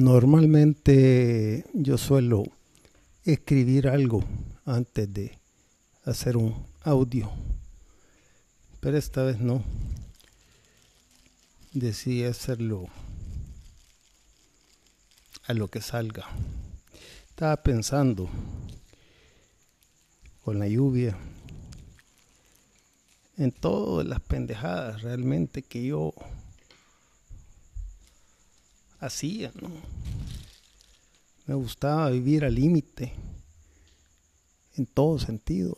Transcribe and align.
Normalmente 0.00 1.66
yo 1.74 1.98
suelo 1.98 2.44
escribir 3.22 3.86
algo 3.86 4.24
antes 4.64 5.12
de 5.12 5.38
hacer 6.06 6.38
un 6.38 6.54
audio, 6.84 7.30
pero 8.80 8.96
esta 8.96 9.24
vez 9.24 9.40
no. 9.40 9.62
Decidí 11.74 12.24
hacerlo 12.24 12.86
a 15.44 15.52
lo 15.52 15.68
que 15.68 15.82
salga. 15.82 16.24
Estaba 17.28 17.62
pensando 17.62 18.30
con 20.42 20.58
la 20.58 20.66
lluvia 20.66 21.14
en 23.36 23.52
todas 23.52 24.06
las 24.06 24.20
pendejadas 24.20 25.02
realmente 25.02 25.60
que 25.60 25.84
yo 25.84 26.14
hacía, 29.00 29.50
¿no? 29.60 29.70
Me 31.46 31.54
gustaba 31.54 32.10
vivir 32.10 32.44
al 32.44 32.54
límite, 32.54 33.12
en 34.76 34.86
todo 34.86 35.18
sentido. 35.18 35.74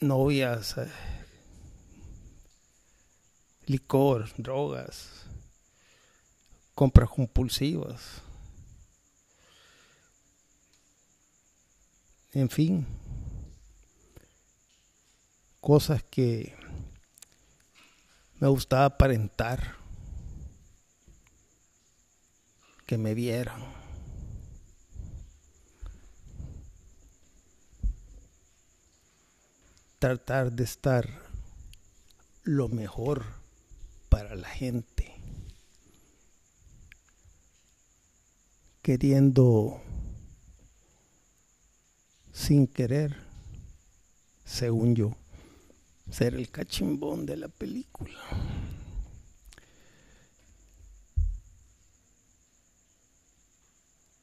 Novias, 0.00 0.76
eh, 0.76 0.90
licor, 3.64 4.28
drogas, 4.36 5.24
compras 6.74 7.08
compulsivas. 7.08 8.20
En 12.34 12.50
fin, 12.50 12.86
cosas 15.66 16.00
que 16.04 16.54
me 18.38 18.46
gustaba 18.46 18.84
aparentar, 18.84 19.74
que 22.86 22.96
me 22.96 23.14
vieran. 23.14 23.64
Tratar 29.98 30.52
de 30.52 30.62
estar 30.62 31.08
lo 32.44 32.68
mejor 32.68 33.24
para 34.08 34.36
la 34.36 34.48
gente. 34.48 35.16
Queriendo, 38.82 39.82
sin 42.32 42.68
querer, 42.68 43.16
según 44.44 44.94
yo, 44.94 45.16
ser 46.10 46.34
el 46.34 46.50
cachimbón 46.50 47.26
de 47.26 47.36
la 47.36 47.48
película. 47.48 48.18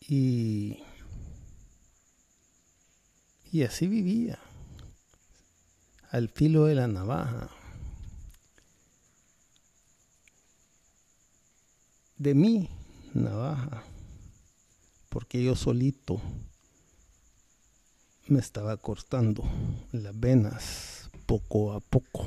Y, 0.00 0.82
y 3.50 3.62
así 3.62 3.86
vivía, 3.86 4.38
al 6.10 6.28
filo 6.28 6.66
de 6.66 6.74
la 6.74 6.86
navaja. 6.86 7.50
De 12.16 12.34
mi 12.34 12.68
navaja, 13.14 13.82
porque 15.08 15.42
yo 15.42 15.56
solito 15.56 16.20
me 18.28 18.38
estaba 18.38 18.76
cortando 18.76 19.42
las 19.90 20.18
venas 20.18 21.01
poco 21.32 21.72
a 21.72 21.80
poco. 21.80 22.26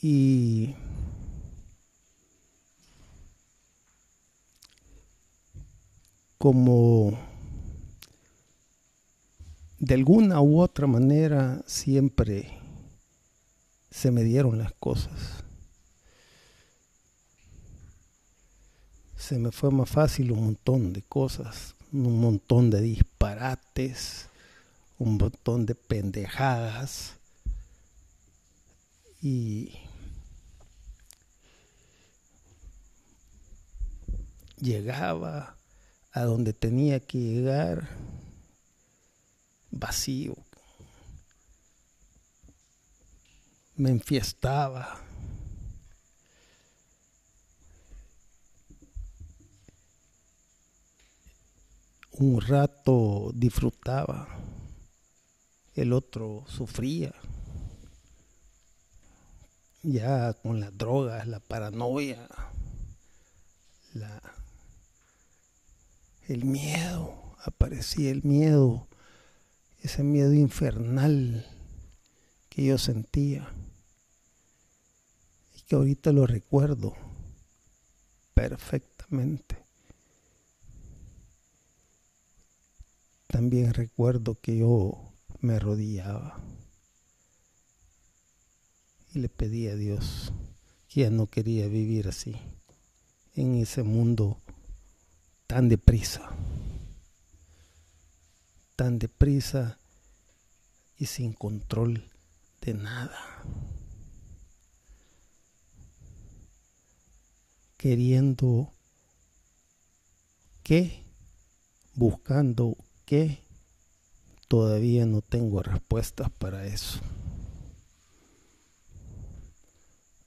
Y 0.00 0.74
como 6.38 7.18
de 9.78 9.92
alguna 9.92 10.40
u 10.40 10.58
otra 10.58 10.86
manera 10.86 11.62
siempre 11.66 12.58
se 13.90 14.10
me 14.10 14.22
dieron 14.24 14.56
las 14.56 14.72
cosas. 14.72 15.44
Se 19.18 19.38
me 19.38 19.52
fue 19.52 19.70
más 19.70 19.90
fácil 19.90 20.32
un 20.32 20.44
montón 20.44 20.94
de 20.94 21.02
cosas, 21.02 21.74
un 21.92 22.18
montón 22.18 22.70
de 22.70 22.80
disparates, 22.80 24.29
un 25.00 25.16
montón 25.16 25.64
de 25.64 25.74
pendejadas 25.74 27.16
y 29.22 29.72
llegaba 34.58 35.56
a 36.12 36.20
donde 36.24 36.52
tenía 36.52 37.00
que 37.00 37.18
llegar 37.18 37.88
vacío. 39.70 40.36
Me 43.76 43.88
enfiestaba. 43.88 45.00
Un 52.12 52.38
rato 52.42 53.32
disfrutaba 53.34 54.39
el 55.74 55.92
otro 55.92 56.44
sufría. 56.48 57.14
Ya 59.82 60.34
con 60.34 60.60
las 60.60 60.76
drogas, 60.76 61.26
la 61.26 61.40
paranoia, 61.40 62.28
la, 63.94 64.20
el 66.28 66.44
miedo, 66.44 67.34
aparecía 67.44 68.10
el 68.10 68.22
miedo, 68.22 68.86
ese 69.82 70.02
miedo 70.02 70.34
infernal 70.34 71.46
que 72.50 72.64
yo 72.66 72.76
sentía 72.76 73.48
y 75.56 75.62
que 75.62 75.76
ahorita 75.76 76.12
lo 76.12 76.26
recuerdo 76.26 76.94
perfectamente. 78.34 79.56
También 83.28 83.72
recuerdo 83.72 84.38
que 84.40 84.58
yo 84.58 85.09
me 85.40 85.54
arrodillaba 85.54 86.38
y 89.14 89.20
le 89.20 89.28
pedía 89.28 89.72
a 89.72 89.76
Dios 89.76 90.32
que 90.88 91.02
ya 91.02 91.10
no 91.10 91.26
quería 91.26 91.68
vivir 91.68 92.08
así, 92.08 92.36
en 93.34 93.56
ese 93.56 93.82
mundo 93.82 94.40
tan 95.46 95.68
deprisa, 95.68 96.30
tan 98.76 98.98
deprisa 98.98 99.78
y 100.96 101.06
sin 101.06 101.32
control 101.32 102.04
de 102.60 102.74
nada. 102.74 103.42
Queriendo 107.76 108.72
qué, 110.62 111.04
buscando 111.94 112.76
qué, 113.06 113.42
Todavía 114.50 115.06
no 115.06 115.22
tengo 115.22 115.62
respuestas 115.62 116.28
para 116.28 116.66
eso. 116.66 116.98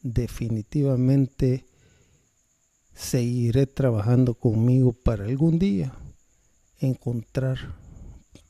Definitivamente 0.00 1.66
seguiré 2.94 3.66
trabajando 3.66 4.34
conmigo 4.34 4.92
para 4.92 5.24
algún 5.24 5.58
día 5.58 5.92
encontrar 6.78 7.74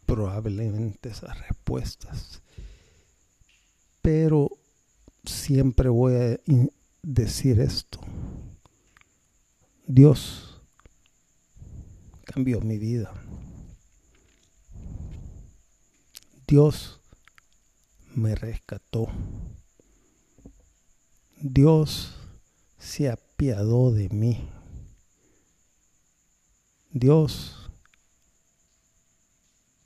probablemente 0.04 1.08
esas 1.08 1.38
respuestas. 1.48 2.42
Pero 4.02 4.50
siempre 5.24 5.88
voy 5.88 6.14
a 6.16 6.40
decir 7.02 7.60
esto. 7.60 7.98
Dios 9.86 10.60
cambió 12.26 12.60
mi 12.60 12.76
vida. 12.76 13.10
Dios 16.52 17.00
me 18.14 18.34
rescató. 18.34 19.08
Dios 21.40 22.14
se 22.76 23.08
apiadó 23.08 23.90
de 23.90 24.10
mí. 24.10 24.50
Dios 26.90 27.70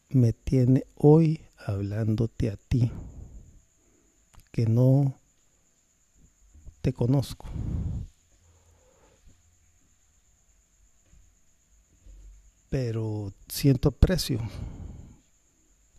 me 0.09 0.33
tiene 0.33 0.83
hoy 0.97 1.41
hablándote 1.57 2.51
a 2.51 2.57
ti, 2.57 2.91
que 4.51 4.67
no 4.67 5.21
te 6.81 6.93
conozco. 6.93 7.47
Pero 12.69 13.33
siento 13.47 13.91
aprecio 13.91 14.41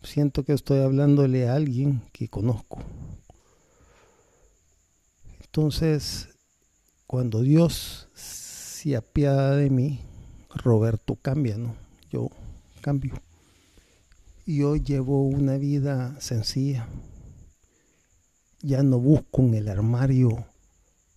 siento 0.02 0.44
que 0.44 0.52
estoy 0.52 0.80
hablándole 0.80 1.48
a 1.48 1.54
alguien 1.54 2.02
que 2.12 2.28
conozco. 2.28 2.82
Entonces, 5.40 6.28
cuando 7.06 7.42
Dios 7.42 8.08
se 8.14 8.96
apiada 8.96 9.56
de 9.56 9.70
mí, 9.70 10.00
Roberto 10.50 11.16
cambia, 11.16 11.56
¿no? 11.56 11.74
Yo 12.10 12.30
cambio. 12.80 13.14
Yo 14.46 14.76
llevo 14.76 15.22
una 15.24 15.56
vida 15.56 16.18
sencilla. 16.20 16.88
Ya 18.60 18.82
no 18.82 18.98
busco 18.98 19.42
en 19.42 19.54
el 19.54 19.68
armario 19.68 20.46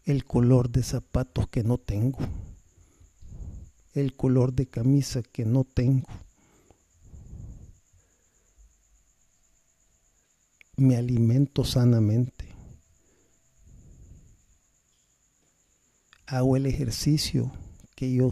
el 0.05 0.25
color 0.25 0.69
de 0.69 0.83
zapatos 0.83 1.47
que 1.47 1.63
no 1.63 1.77
tengo, 1.77 2.19
el 3.93 4.15
color 4.15 4.53
de 4.53 4.67
camisa 4.67 5.21
que 5.21 5.45
no 5.45 5.63
tengo. 5.63 6.07
Me 10.81 10.97
alimento 10.97 11.63
sanamente. 11.63 12.47
Hago 16.25 16.57
el 16.57 16.65
ejercicio 16.65 17.51
que 17.93 18.11
yo 18.11 18.31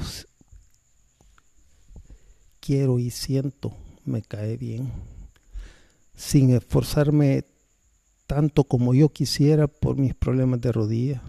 quiero 2.60 2.98
y 2.98 3.12
siento, 3.12 3.78
me 4.04 4.24
cae 4.24 4.58
bien, 4.58 4.92
sin 6.16 6.50
esforzarme 6.50 7.46
tanto 8.26 8.64
como 8.64 8.96
yo 8.96 9.10
quisiera 9.10 9.68
por 9.68 9.98
mis 9.98 10.16
problemas 10.16 10.60
de 10.60 10.72
rodilla. 10.72 11.22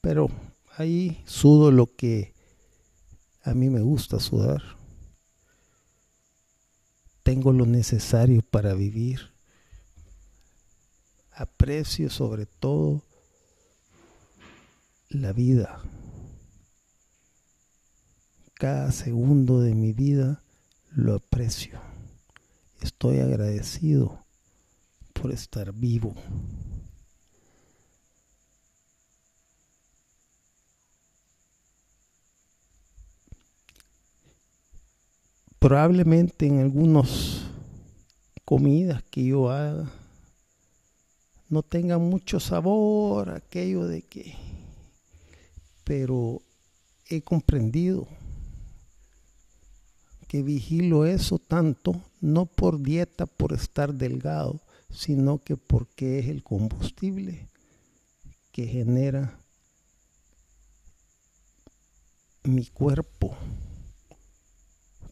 Pero 0.00 0.30
ahí 0.76 1.22
sudo 1.26 1.70
lo 1.70 1.94
que 1.94 2.34
a 3.44 3.54
mí 3.54 3.70
me 3.70 3.82
gusta 3.82 4.18
sudar. 4.18 4.64
Tengo 7.22 7.52
lo 7.52 7.66
necesario 7.66 8.42
para 8.42 8.74
vivir. 8.74 9.37
Aprecio 11.38 12.10
sobre 12.10 12.46
todo 12.46 13.04
la 15.08 15.32
vida. 15.32 15.80
Cada 18.54 18.90
segundo 18.90 19.60
de 19.60 19.72
mi 19.76 19.92
vida 19.92 20.42
lo 20.90 21.14
aprecio. 21.14 21.78
Estoy 22.80 23.20
agradecido 23.20 24.24
por 25.12 25.30
estar 25.30 25.72
vivo. 25.72 26.12
probablemente 35.58 36.46
en 36.46 36.60
algunas 36.60 37.42
comidas 38.44 39.02
que 39.10 39.24
yo 39.24 39.50
haga 39.50 39.90
no 41.48 41.62
tenga 41.62 41.98
mucho 41.98 42.40
sabor 42.40 43.30
aquello 43.30 43.86
de 43.86 44.02
que 44.02 44.34
pero 45.84 46.42
he 47.06 47.22
comprendido 47.22 48.06
que 50.26 50.42
vigilo 50.42 51.06
eso 51.06 51.38
tanto 51.38 52.00
no 52.20 52.46
por 52.46 52.82
dieta 52.82 53.26
por 53.26 53.52
estar 53.52 53.94
delgado 53.94 54.60
sino 54.90 55.38
que 55.38 55.56
porque 55.56 56.18
es 56.18 56.28
el 56.28 56.42
combustible 56.42 57.48
que 58.52 58.66
genera 58.66 59.40
mi 62.44 62.66
cuerpo 62.66 63.36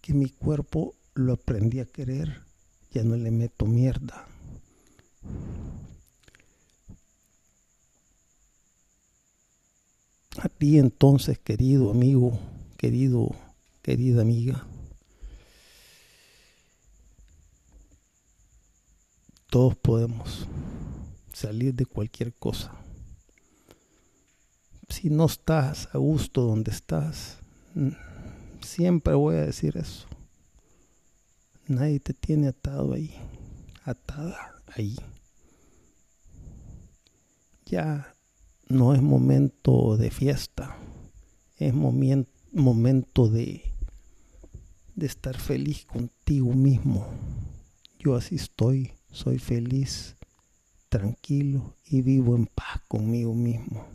que 0.06 0.14
mi 0.14 0.28
cuerpo 0.28 0.94
lo 1.14 1.32
aprendí 1.32 1.80
a 1.80 1.84
querer, 1.84 2.44
ya 2.92 3.02
no 3.02 3.16
le 3.16 3.32
meto 3.32 3.66
mierda. 3.66 4.28
Ti 10.58 10.79
entonces, 10.79 11.38
querido 11.38 11.91
amigo, 11.91 12.38
querido, 12.76 13.35
querida 13.82 14.23
amiga, 14.23 14.67
todos 19.49 19.76
podemos 19.76 20.47
salir 21.32 21.75
de 21.75 21.87
cualquier 21.87 22.32
cosa. 22.32 22.73
Si 24.88 25.11
no 25.11 25.26
estás 25.26 25.88
a 25.93 25.99
gusto 25.99 26.43
donde 26.43 26.70
estás, 26.70 27.38
Siempre 28.67 29.14
voy 29.14 29.37
a 29.37 29.47
decir 29.47 29.76
eso. 29.76 30.06
Nadie 31.69 32.00
te 32.00 32.12
tiene 32.14 32.49
atado 32.49 32.94
ahí, 32.94 33.14
atada 33.85 34.61
ahí. 34.75 34.97
Ya 37.67 38.12
no 38.68 38.94
es 38.94 39.02
momento 39.02 39.96
de 39.96 40.10
fiesta, 40.10 40.76
es 41.58 41.72
momento 41.74 43.28
de, 43.28 43.62
de 44.94 45.06
estar 45.06 45.38
feliz 45.38 45.84
contigo 45.84 46.52
mismo. 46.52 47.06
Yo 47.98 48.14
así 48.16 48.36
estoy, 48.36 48.92
soy 49.10 49.38
feliz, 49.38 50.16
tranquilo 50.88 51.74
y 51.84 52.02
vivo 52.02 52.34
en 52.34 52.46
paz 52.46 52.80
conmigo 52.88 53.34
mismo. 53.34 53.86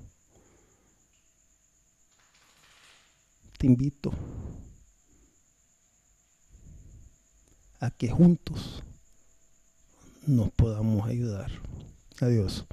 Te 3.57 3.67
invito 3.67 4.11
a 7.79 7.91
que 7.91 8.09
juntos 8.09 8.83
nos 10.25 10.51
podamos 10.51 11.07
ayudar. 11.07 11.51
Adiós. 12.19 12.65